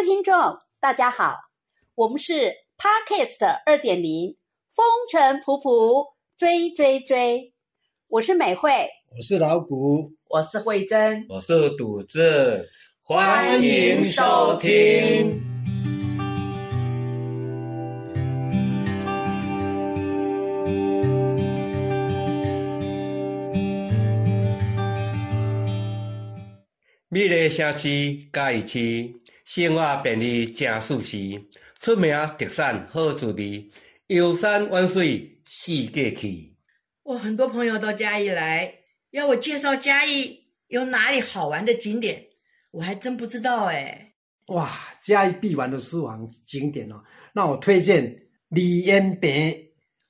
[0.00, 0.32] 位听众，
[0.80, 1.36] 大家好，
[1.94, 4.34] 我们是 Podcast 二点零，
[4.74, 7.52] 风尘仆仆，追追追，
[8.08, 8.70] 我是美惠，
[9.14, 12.66] 我是老谷，我是慧珍，我是赌子，
[13.02, 15.42] 欢迎收听。
[27.12, 29.19] 美丽城市嘉义市，
[29.52, 31.16] 生活便利真舒适，
[31.80, 33.68] 出名特产好滋味，
[34.06, 36.54] 游山玩水四界去。
[37.02, 38.72] 我很多朋友到嘉义来，
[39.10, 42.26] 要我介绍嘉义有哪里好玩的景点，
[42.70, 44.12] 我还真不知道哎。
[44.46, 44.70] 哇，
[45.02, 49.52] 嘉义必玩的私房景点哦，那我推荐李延平、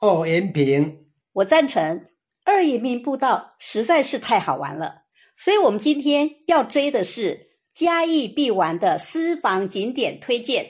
[0.01, 1.07] 二延平。
[1.33, 2.09] 我赞成，
[2.45, 5.05] 二延平步道实在是太好玩了。
[5.39, 10.67] 所以，我们今天要追的是嘉义必玩的私房景点推荐，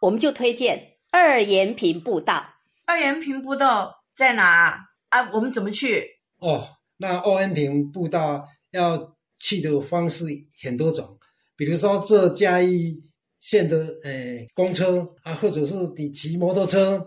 [0.00, 2.44] 我们就推荐二延平步道。
[2.86, 5.30] 二延平步道在哪啊？
[5.32, 6.04] 我们怎么去？
[6.38, 10.26] 哦，那二延平步道要去的方式
[10.62, 11.18] 很多种，
[11.56, 13.00] 比如说坐嘉义
[13.40, 17.04] 县的呃公车啊，或者是你骑摩托车，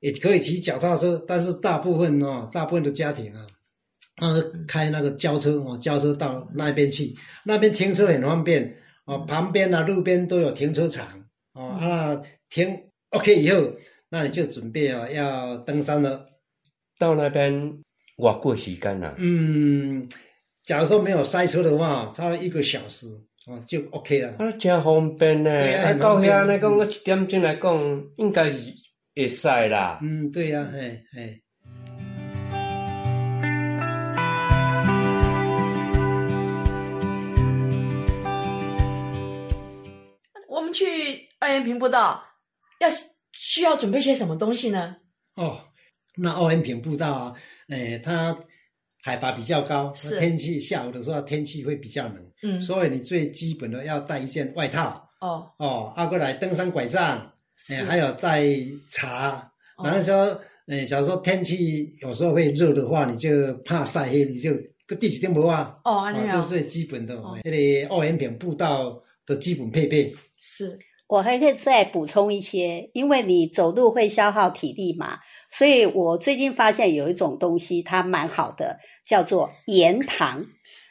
[0.00, 3.46] 也可以骑脚踏车，但是大部分哦，大部分的家庭啊。
[4.16, 7.12] 他是开那个轿车哦，轿车到那边去，
[7.44, 8.72] 那边停车很方便
[9.04, 11.06] 哦，旁边啊路边都有停车场
[11.52, 12.78] 哦，啊停
[13.10, 13.70] OK 以后，
[14.08, 16.26] 那你就准备哦要登山了。
[16.98, 17.80] 到那边
[18.16, 19.14] 我过时间了。
[19.18, 20.08] 嗯，
[20.62, 23.06] 假如说没有塞车的话，差不多一个小时
[23.46, 24.34] 哦就 OK 了。
[24.38, 25.50] 啊，真方便呢！
[25.50, 28.74] 啊，到遐来讲，我一点钟来讲，应该是
[29.14, 29.98] 会使啦。
[30.02, 31.40] 嗯，对呀，嘿，嘿。
[40.74, 42.22] 去二元平步道，
[42.80, 42.88] 要
[43.32, 44.96] 需要准备些什么东西呢？
[45.36, 45.58] 哦，
[46.16, 47.34] 那二元平步道啊，
[47.68, 48.38] 诶，它
[49.02, 55.00] 海拔比较高，天气下午的时候天气会比较冷，嗯，所以你最基本的要带一件外套。
[55.20, 57.32] 哦哦，阿过来登山拐杖，
[57.70, 58.44] 诶，还有带
[58.90, 59.50] 茶。
[59.82, 64.52] 然后说，诶，假如说天气有时候会热的话，你就怕晒黑，你就
[64.86, 65.78] 个第几天不啊？
[65.84, 70.14] 哦，这是最基本的，那个二元平步道的基本配备。
[70.46, 70.78] 是
[71.08, 75.18] 我还可以再补充一些，因为你走路会消耗体力嘛，
[75.50, 80.44] 所以我最近发现有一种东西它蛮好的，叫做盐糖，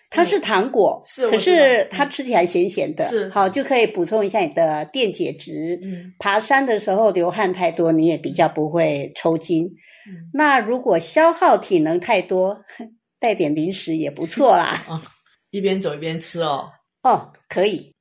[0.10, 5.80] 它是糖果，是，可是它吃起来咸咸的，是好就可以补充一下你的电解质。
[5.84, 9.66] 嗯，爬山的时候流汗太多，你也比较不会抽筋。
[10.08, 12.64] 嗯，那如果消耗体能太多，
[13.20, 14.84] 带点零食也不错啦。
[14.88, 15.02] 啊，
[15.50, 16.70] 一边走一边吃哦。
[17.04, 17.92] 哦，可以。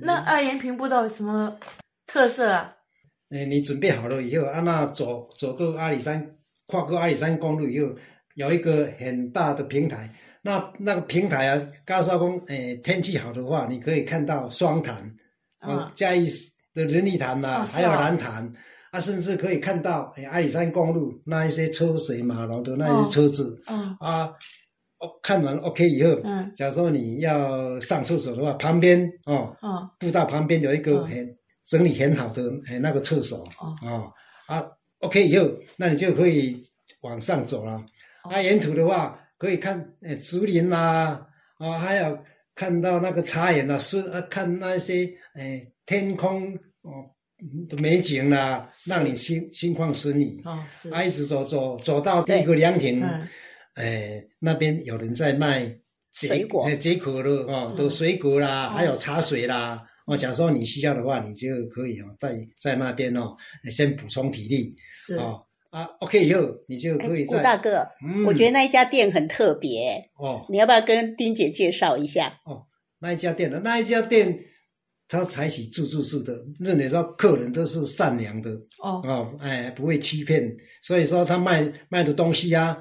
[0.00, 1.56] 那二延平步道有什么
[2.06, 2.74] 特色啊？
[3.30, 6.36] 哎，你准备好了以后，啊，那走走过阿里山，
[6.66, 7.88] 跨过阿里山公路以后，
[8.34, 10.08] 有一个很大的平台。
[10.42, 14.96] 那那个平台啊，高沙公，哎，天气好的话，你可以看到双潭，
[15.60, 16.26] 啊，嘉义
[16.74, 18.52] 的仁义潭呐，还有蓝潭，
[18.90, 23.62] 啊，甚至可以看到哎阿里山公路那一些车水马龙的那些车子，
[24.00, 24.34] 啊。
[25.22, 33.46] 看完 OK 以后，嗯，假如说你要上厕所的话，旁边哦，哦，步道旁边有一个很整理很好的哎那个厕所，
[33.82, 34.12] 哦，
[34.46, 34.64] 啊
[35.00, 36.60] OK 以后，那你就可以
[37.00, 37.84] 往上走了。
[38.22, 41.26] 啊，沿途的话可以看哎竹林啦，
[41.58, 42.18] 啊，还有
[42.54, 47.10] 看到那个茶园啊，是啊，看那些哎天空哦
[47.68, 50.40] 的美景啦，让你心心旷神怡。
[50.44, 50.90] 哦，是。
[50.92, 53.02] 啊，一直走走走到第一个凉亭。
[53.74, 55.74] 哎，那边有人在卖
[56.12, 59.82] 水果，解渴的哦，都水果啦，还有茶水啦。
[60.04, 63.34] 我假如说你需要的话，你就可以哦，在在那边哦，
[63.70, 64.74] 先补充体力。
[64.92, 67.24] 是哦啊，OK，以后你就可以。
[67.24, 67.88] 顾大哥，
[68.26, 72.40] 我觉得那一家店很特别哦，你要不要跟丁姐介绍一下？
[72.44, 72.66] 哦，
[72.98, 74.38] 那一家店呢那一家店，
[75.08, 78.50] 他采取自助式的，认为说客人都是善良的
[78.82, 82.76] 哦哦，哎，不会欺骗，所以说他卖卖的东西啊。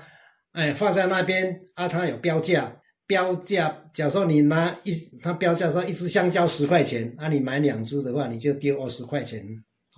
[0.53, 2.71] 哎，放在那边啊，它有标价，
[3.07, 3.73] 标价。
[3.93, 9.41] 假如说你拿一，它标价说一只香蕉十块钱，啊，你买两只的话，你就丢二十块钱。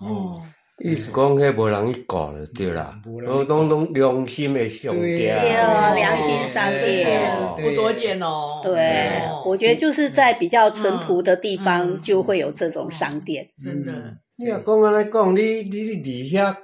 [0.00, 0.40] 哦，
[0.78, 7.20] 意思讲，迄无人去搞了，对啦，都都都良心的商店，对啊，良心商店，
[7.56, 8.60] 不多见哦。
[8.62, 13.48] 对，我觉得就是在比较淳朴的地方，就会有这种商店。
[13.60, 13.92] 真的，
[14.36, 16.56] 你要讲安来讲，你你伫遐。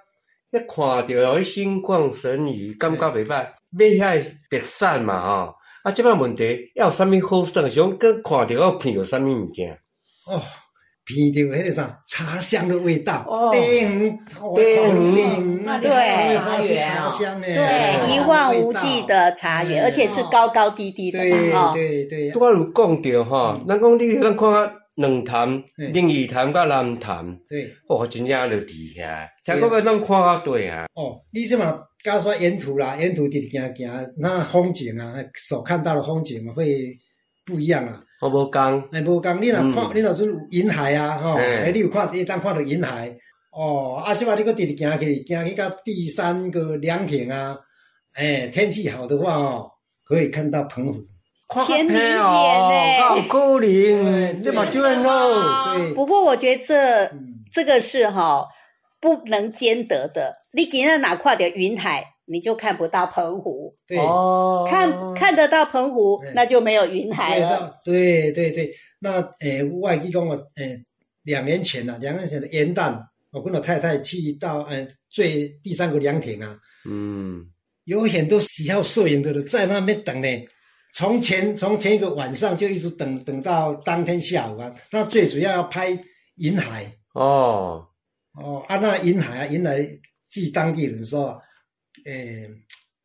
[0.52, 3.46] 一看到迄心旷神怡，感觉袂歹。
[3.70, 4.20] 买遐
[4.50, 5.54] 特产嘛吼，
[5.84, 7.68] 啊，即摆问题要有啥物好耍？
[7.68, 9.72] 想跟看到要闻到啥物物件？
[10.26, 13.52] 哦，闻到迄个啥茶香的味道，哦。
[13.52, 25.48] 叮，哦叮叮，那对会茶茶香呢，对，一望无际的茶园，嗯而且是高高低低的对对对，拄仔有讲着吼，咱讲你咱看啊，两潭、
[25.78, 27.72] 嗯另一潭甲南潭，对。
[27.88, 29.30] 哦，真正就厉害。
[29.44, 36.96] 听讲个咱看啊对啊，哦，你即嘛加说沿途啦，沿途直行行，那风景啊，所看到的风景会
[37.44, 38.02] 不一样啊。
[38.20, 41.42] 我无讲，哎，无讲，你若看，嗯你若是有云海啊，吼，嘿。
[41.64, 43.14] 哎，你有看，你当看到云海，
[43.50, 47.56] 哦，啊，即摆你搁直直行去，行去到第三个凉亭啊，
[48.14, 49.70] 哎，天气好的话哦，
[50.06, 51.00] 可以看到澎湖，
[51.48, 52.76] 看天灵眼哦，呢？
[52.76, 52.89] 敢
[53.22, 58.46] 有可能，对你目睭很好，对，不过我觉得这嗯，这个是哈
[59.00, 60.34] 不能兼得的。
[60.52, 67.78] 你今天哪块的云海，你就看不到澎湖；对，哦，看看得到澎湖嗯，那就没有云海了。
[67.84, 70.82] 对对对，那诶，我还记讲我诶，
[71.22, 72.98] 两年前啊，两年前的元旦，
[73.30, 77.46] 我跟我太太去到呃最第三个凉亭啊，嗯，
[77.84, 80.28] 有很多喜好摄影的人在那边等呢。
[80.92, 85.96] 从前从前一个晚上就一直等等到当天下午啊，那最主要要拍
[86.36, 86.84] 云海
[87.14, 87.86] 哦，
[88.34, 89.86] 哦，啊那云海啊，银海
[90.28, 91.38] 据当地人说啊，
[92.06, 92.48] 诶、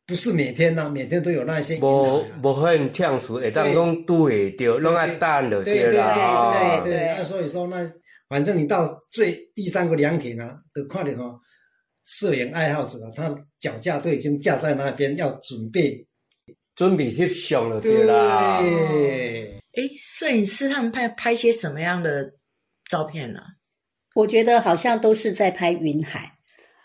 [0.04, 2.26] 不是每天呐、每天都有那些云海、无啊。
[2.42, 7.88] 无很呛死，会当讲拄会着，拢爱等就对对对对对对，啊，所以说那，
[8.28, 11.38] 反正你到最第三个凉亭啊，都看到哦，
[12.02, 13.28] 摄影爱好者啊，他
[13.58, 16.04] 脚架都已经架在那边，要准备。
[16.76, 18.60] 准备翕相了对啦。
[18.60, 22.30] 对，诶，摄影师他们拍拍些什么样的
[22.88, 23.40] 照片呢、
[24.14, 26.32] 我觉得好像都是在拍云海。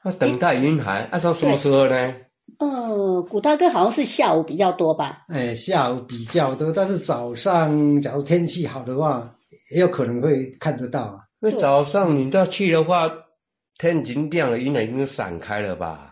[0.01, 2.15] 啊，等待云海，啊，到什么时候呢？
[2.59, 5.25] 呃，古大哥好像是下午比较多吧？
[5.29, 9.35] 哎，下午比较多，但是早上假如天气好的话，
[9.73, 11.19] 也有可能会看得到啊。
[11.39, 13.09] 那早上你要去的话，
[13.77, 16.10] 天已经亮了，云海已经散开了吧？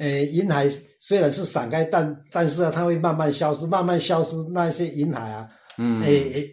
[0.00, 0.66] 呃，云海
[0.98, 4.34] 虽然是散开，但但是啊，它会慢慢消失，慢慢消失。
[4.50, 6.44] 那些云海啊，嗯，哎哎，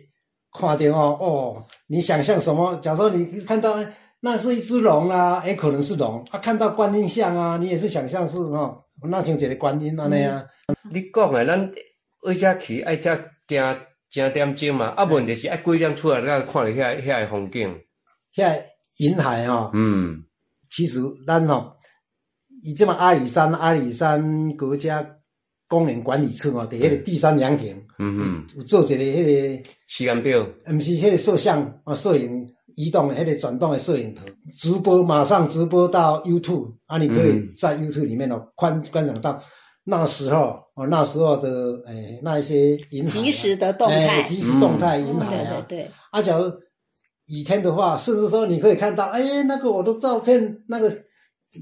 [0.59, 2.75] 看到哦哦，你想象什么？
[2.81, 8.75] 假如说你看到哎那是一只龙啊，也，可能是龙啊；看到观音像啊，你也是想象是哦，
[9.09, 10.43] 那像一个观音安尼啊。
[10.91, 11.71] 你讲诶，咱
[12.23, 13.15] 为遮去爱遮
[13.47, 13.77] 正
[14.09, 17.73] 正点钟嘛，啊，问题是爱几点出来，才看到遐遐个风景。
[18.33, 18.65] 现在
[18.97, 20.23] 云海哦，嗯，
[20.69, 21.76] 其实咱哦，
[22.67, 25.05] 以这么阿里山阿里山国家
[25.69, 34.25] 公园管理处哦，伫迄个第三凉亭，嗯嗯，有做一个迄、时间表，个，毋是迄个摄像啊，摄影移动的迄个转动的摄影头，
[34.57, 39.41] 直播马上直播到 YouTube 啊，你可以嗯在 YouTube 里面哦观观赏到。
[39.89, 41.49] 那时候哦那时候的
[41.85, 44.07] 诶、那一些银行啊及时的动态。
[44.07, 46.43] 哎即时动态云对海啊对，对，啊，假如
[47.27, 50.91] 雨天的话，甚至说你可以看到，哎，那个我的照片，那个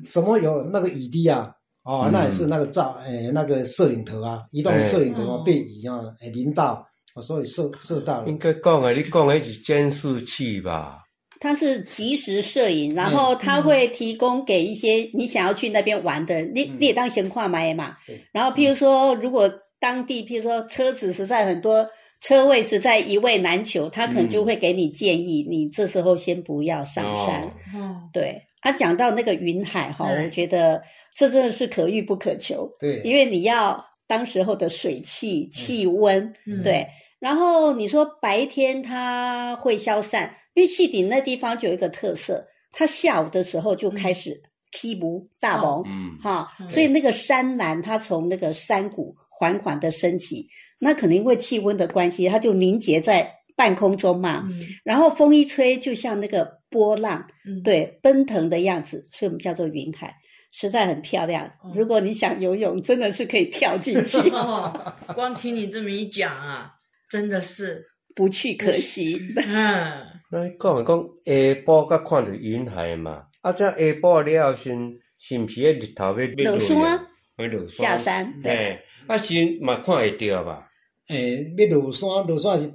[0.10, 1.52] 怎么有那个雨滴啊？
[1.84, 6.84] 哦，嗯那也是那个照，哎，那个摄影头啊，移动哎摄影头啊嗯被雨啊，哎淋到，
[7.14, 8.38] 我所以摄摄到了应。
[8.38, 11.04] 该讲的，你讲的是监视器吧？
[11.40, 17.96] 它是即时摄影，然后它会提供给一些你想要去那边玩的人，你嗯你也当闲话买嘛。
[18.32, 21.88] 然后譬如说，如果当地譬如说车子实在很多，
[22.22, 27.44] 车位实在一位难求，他可能就会给你建议，你这时候先不要上山。
[27.44, 30.24] 哦哦，对，他、讲到那个云海哈，嗯。
[30.24, 30.82] 我觉得
[31.16, 36.64] 这真的是可遇不可求，对，因为你要当时候的水汽、气温，嗯。
[36.64, 36.88] 对。
[37.20, 44.42] 然后你说白天它会消散，因为细顶那地方就有一个特色，它下午的时候就开始
[44.72, 46.68] 起雾大蒙，嗯，哈，嗯。
[46.70, 50.48] 所以那个山岚它从那个山谷缓缓的升起，
[50.80, 54.60] 那可能因为气温的关系，它就凝结在半空中嘛，嗯。
[54.84, 60.14] 然后风一吹，就像那个波浪，嗯，对，奔腾的样子，所以我们叫做云海，
[60.52, 61.46] 实在很漂亮。
[61.62, 61.72] 哦。
[61.76, 66.72] 如果你想游泳，真的是可以跳进去，哦， 光听你这么一讲啊，
[67.10, 67.86] 真的是，
[68.16, 69.20] 不去可惜。
[69.48, 71.32] 嗯，那你讲讲下
[71.66, 73.24] 晡才看到云海嘛？
[73.42, 74.78] 啊，这下晡了后，先
[75.20, 77.08] 是毋是迄日头要要落山啊，
[77.38, 80.68] 要落下山，对，啊是嘛看会到吧？
[81.10, 82.74] 诶，要落山，落山是，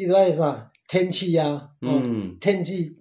[0.00, 0.70] 你知道啥？
[0.88, 2.96] 天气啊，哦嗯天气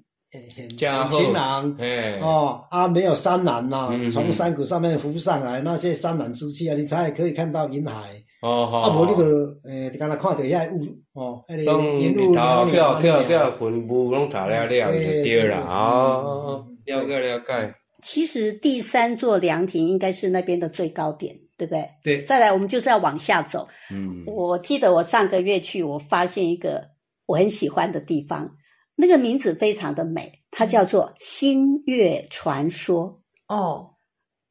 [0.77, 8.12] 晴朗，嘿，哦啊，没有山岚呐、嗯从山谷上面浮上来那些山岚之气啊，你才可以看到云海。
[8.41, 9.25] 哦好，啊，无你就
[9.63, 15.58] 诶，就敢若看到遐雾哦，迄从个云雾云雾拢查了了就对啦。
[15.68, 17.74] 哦，了解了解。
[18.01, 21.92] 其实第三座凉亭应该是那边的最高点，对不对？
[22.01, 23.68] 对再来，我们就是要往下走。
[23.92, 26.92] 嗯，我记得我上个月去，我发现一个
[27.25, 28.56] 我很喜欢的地方，
[28.96, 33.22] 那个名字非常的美，它叫做《星月传说》。
[33.54, 33.96] 哦，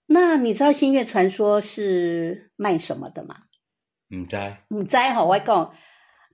[0.07, 3.37] 那你知道《星月传说》是卖什么的吗？
[4.15, 4.37] 唔知
[4.69, 5.73] 唔知哈，我讲，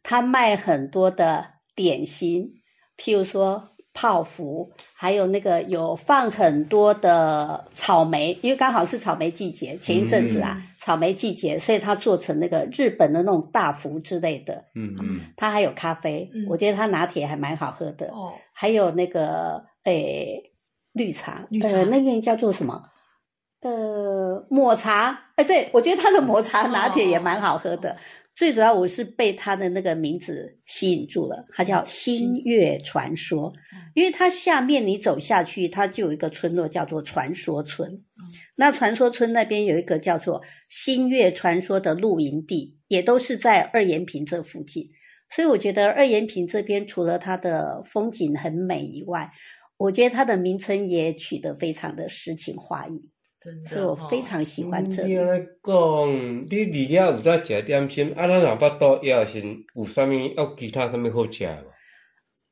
[0.02, 2.62] 他卖很多的点心，
[2.96, 14.64] 譬如说泡芙，还有那个有放很多的草莓，因为刚好是草莓季节，前一阵子啊，草莓季节，所以它做成那个日本的那种大福之类的。
[14.74, 16.44] 嗯嗯，他还有咖啡，嗯。
[16.48, 20.52] 我觉得它拿铁还蛮好喝的，哦，还有那个诶
[20.92, 21.68] 绿茶，绿茶。
[21.68, 22.90] 呃那个叫做什么？
[23.60, 27.92] 呃，抹茶，哎，对我觉得它的抹茶拿铁也蛮好喝的。
[27.92, 27.96] 哦
[28.36, 33.52] 最主要我是被他的那个名字吸引住了，它叫星月传说，
[33.94, 38.02] 因为它下面你走下去，它就有一个村落叫做传说村。
[38.56, 44.90] 那传说村那边有一个叫做星月传说的露营地，也都是在二延平这附近。
[45.30, 49.30] 所以我觉得二延平这边除了它的风景很美以外，
[49.76, 53.00] 我觉得它的名称也取得非常的诗情画意，
[53.66, 55.12] 所以我非常喜欢这里。
[55.12, 59.42] 你安尼讲，你离遐有在食点心，啊，咱若捌倒夜时
[59.74, 61.72] 有啥物要其他啥物好食无？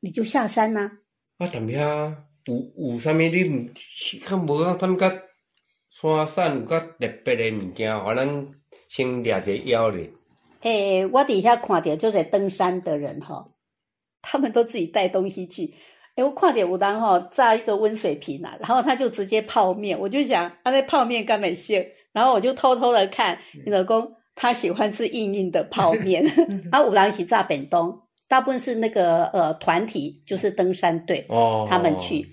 [0.00, 0.90] 你就下山呐、
[1.38, 3.70] 啊，但遐有有啥物你毋
[4.26, 4.74] 较无啊？
[4.74, 5.08] 感觉
[5.90, 8.48] 山山有较特别的物件，互咱
[8.88, 10.10] 先掠一个腰咧。
[10.60, 13.48] 诶，我底下看到就是登山的人哈，
[14.20, 15.74] 他们都自己带东西去。
[16.16, 26.24] 诶，我看到有人哈炸一个温水瓶啊，然后他就直接泡面，我就想他那泡面干没事，然后我就偷偷的看你老公他喜欢吃硬硬的泡面，
[26.70, 32.28] 啊，五郎一起炸本东，大部分是那个呃团体，就是登山队，哦，他们去。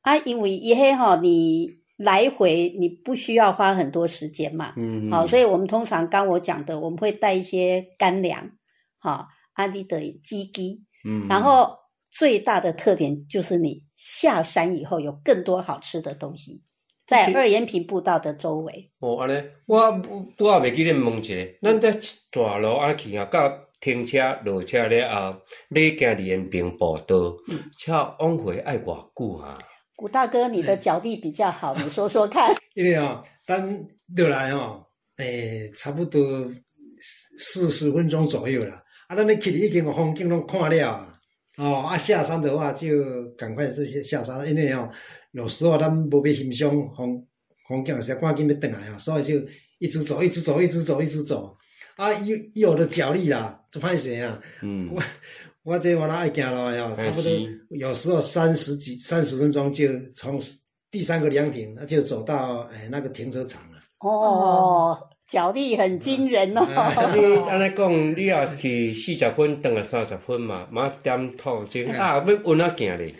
[0.00, 8.52] 啊，因为一黑哈你来回你不需要花很多时间嘛，嗯，好，所以我们通常刚我讲的，我们会带一些干粮，
[8.98, 11.76] 好，阿里的鸡鸡，嗯，然后
[12.10, 16.62] 最大的特点就是你下山以后有更多好吃的东西，
[17.06, 18.90] 在二延平步道的周围。
[19.00, 19.90] 哦，安尼，我
[20.36, 21.92] 拄仔袂记恁问一下，咱这
[22.30, 27.16] 大路啊去啊，到停车落车了后，你行二延平步道，
[27.48, 29.58] 嗯车往回爱偌久啊？
[29.96, 32.54] 古大哥，你的脚力比较好，你说说看。
[32.74, 33.86] 因为哦，咱
[34.16, 34.84] 落来哦，
[35.16, 36.48] 诶、差不多
[37.38, 38.82] 四十分钟左右啦。
[39.08, 41.17] 啊，咱要去已经风景拢看了啊，
[41.58, 44.88] 哦，啊下山的话就赶快这些下山了，因为哦，
[45.32, 47.26] 有时候咱无要欣赏风
[47.68, 49.34] 风景的时候，赶紧要回来哦，所以就
[49.78, 51.54] 一直走，一直走，一直走，一直走。
[51.96, 54.40] 啊，又又有的脚力啦，就歹势啊。
[54.62, 55.02] 嗯，我
[55.64, 56.94] 我这我哪爱行路哦？
[56.96, 57.30] 差不多
[57.70, 60.40] 有时候三十几三十分钟就从
[60.92, 63.78] 第三个凉亭，那就走到哎那个停车场了。
[63.98, 64.96] 哦，
[65.28, 66.66] 脚力很惊人哦。
[67.14, 73.14] 你安尼讲，你也是四十分，等了三十分嘛，嘛点头前啊，要稳啊行咧。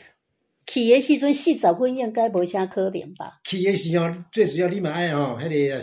[0.67, 3.41] 去的时阵四十分应该无啥可能吧？
[3.45, 5.81] 去的时候，最主要你嘛爱吼，迄个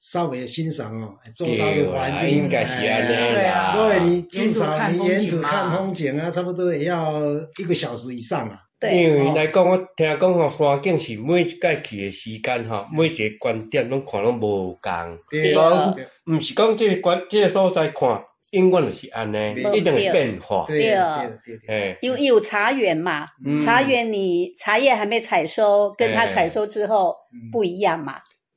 [0.00, 3.72] 稍微欣赏哦，周遭的环境，应该是安尼哎对啊。
[3.72, 7.20] 所以你至少你沿途看风景啊，差不多也要
[7.58, 8.58] 一个小时以上啊。
[8.80, 15.18] 对，因为来讲，我听讲吼，山景是每一届去的时间吼，每一个观点拢看拢无共。
[15.28, 15.92] 对啊。
[15.96, 16.06] 对。
[16.32, 18.08] 毋是讲这个观这个所在看，
[18.52, 19.78] 永远就是安尼，对。
[19.78, 20.64] 一定会变化。
[20.68, 20.94] 对对对。
[20.94, 23.60] 啊对对，诶，因为有茶园嘛，嗯。
[23.64, 27.50] 茶园你茶叶还没采收，跟它哎采收之后嗯。
[27.50, 28.14] 不一样嘛。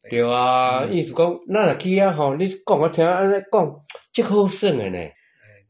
[0.10, 3.76] 对啊，意思讲，咱若去啊吼，你讲我听安尼讲，
[4.12, 4.98] 即好耍诶呢。
[4.98, 5.14] 哎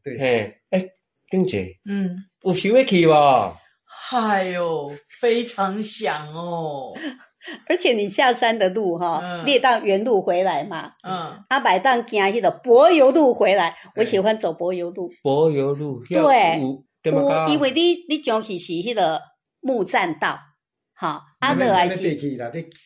[0.02, 0.88] 对，嘿，诶，
[1.30, 3.12] 丁姐嗯，有想要去无？
[3.84, 6.92] 嗨哟，非常想哦，
[7.68, 9.44] 而且你下山的路哈，嗯。
[9.44, 16.60] 列当原路回来嘛，嗯，阿百当行迄个柏油路回来，我喜欢走柏油路，柏油路，遐对？
[17.10, 19.20] 有因为你你上去是迄个
[19.60, 20.38] 木栈道，
[21.02, 22.02] 哈，阿那乐还那是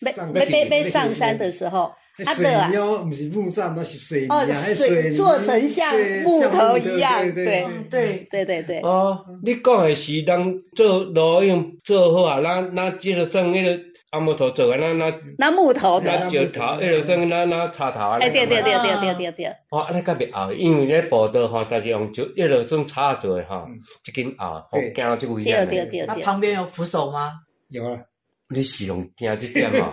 [0.00, 1.92] 没上没没没上山的时候，
[2.25, 2.70] 阿乐啊
[3.02, 5.92] 不是木上，那是水泥水做成像
[6.25, 10.42] 木头一样对对嗯对，对对对，哦，你讲的是咱
[10.75, 13.78] 做路用做好啊，咱咱即个算迄个
[14.12, 18.16] 阿木头做啊，咱咱那木头的，咱石头，迄个算咱咱插头啊。
[18.18, 25.66] 哎对对对啊对对对对，哦，安尼较袂后，因为咧步道吼，但是用石，迄个算插做的吼嗯，一根后，好对惊即危对险的。
[25.66, 26.06] 对对对。
[26.06, 27.32] 那旁边有扶手吗？
[27.70, 28.00] 有啊，
[28.54, 29.90] 你是用惊这点嘛？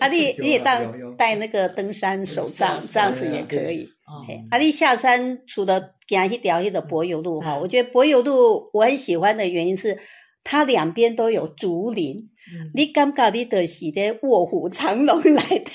[0.00, 3.84] 啊，你你也当带那个登山手杖，这样子也可以。
[4.06, 9.98] 哦嘿啊，你下山除了行一条那个柏油路哈，嗯我觉得柏油路我很喜欢的原因是
[10.44, 12.16] 它两边都有竹林，
[12.52, 15.70] 嗯你感觉你的是在卧虎藏龙来的。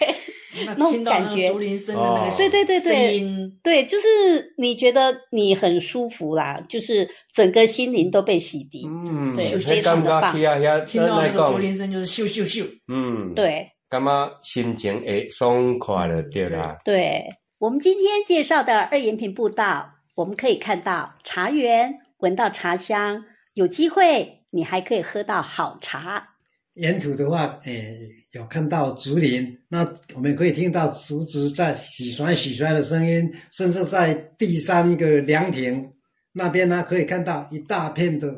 [0.66, 8.90] 那那种听到那感觉竹林生的那哦个对对对对，对，就是你觉得你很舒服啦，就是整个心灵都被洗涤。
[8.90, 12.68] 嗯，非常的棒听到那个竹，林声就是咻咻咻。
[12.88, 16.78] 嗯，，对感觉心情会爽快了，对啦。
[16.84, 17.26] 对，
[17.60, 23.24] 我们今天介绍的二延平步道，我们可以看到茶园，闻到茶香，
[23.54, 26.36] 有机会你还可以喝到好茶。
[26.78, 27.98] 沿途的话，诶，
[28.34, 35.92] 有看到竹林，那我们可以听到竹子在洗刷洗刷的声音，甚至在第三个凉亭
[36.32, 38.34] 那边呢，可以看到一大片的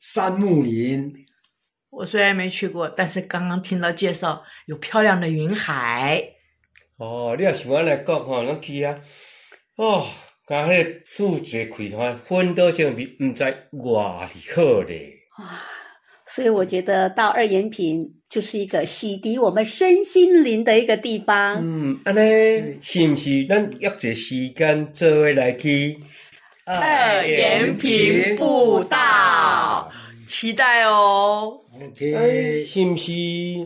[0.00, 1.12] 杉木林。
[1.90, 6.20] 我虽然没去过，但是刚刚听到介绍有漂亮的云海，
[6.96, 9.00] 哦，你要是阮来讲吼，咱去啊，
[9.76, 10.04] 哦，
[10.48, 15.12] 甲迄个树一开吼，熏到这味，毋知偌是好咧。
[15.36, 15.62] 啊，
[16.34, 21.60] 所以我觉得到二延平就是一个洗涤我们身心灵的一个地方。
[21.62, 23.46] 嗯，安尼是毋是？
[23.46, 25.96] 咱约一个时间做伙来去
[26.64, 29.88] 二延平步道，
[30.26, 31.60] 期待哦。
[31.80, 33.12] OK，哎，是毋是？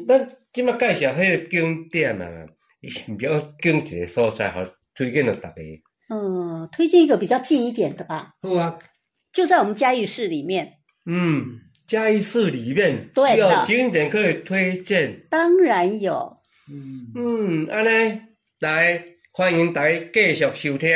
[0.06, 2.46] 咱即马介绍迄个景点啊，
[2.86, 4.62] 是毋是要拣一个所在，好
[4.94, 5.62] 推荐了大家？
[6.10, 8.78] 嗯，推荐一个比较近一点的吧，好啊，
[9.32, 10.74] 就在我们嘉义市里面。
[11.10, 15.18] 嗯，嘉义市里面对有景点可以推荐。
[15.30, 16.36] 当然有，
[16.70, 18.20] 嗯，嗯，安尼
[18.60, 19.02] 来
[19.32, 20.90] 欢迎大家继续收听。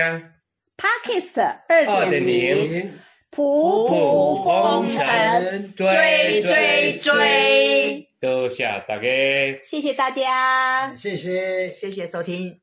[0.76, 2.92] Podcast 二点零，
[3.30, 8.06] 普普风尘，追追追！
[8.20, 9.02] 多谢大家。
[9.64, 10.94] 谢谢大家。
[10.94, 11.68] 谢谢。
[11.68, 12.60] 谢谢收听。